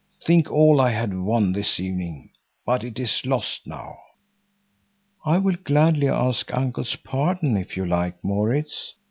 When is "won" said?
1.13-1.51